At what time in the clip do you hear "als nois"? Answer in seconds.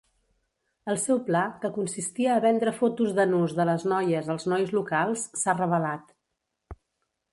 4.37-4.75